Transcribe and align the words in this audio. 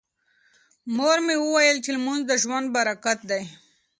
مور 0.95 1.17
مې 1.25 1.35
وویل 1.39 1.77
چې 1.83 1.89
لمونځ 1.95 2.21
د 2.27 2.31
ژوند 2.43 2.67
برکت 2.75 3.19
دی. 3.31 3.43